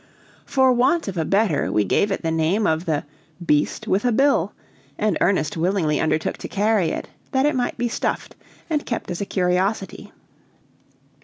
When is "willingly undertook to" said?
5.57-6.47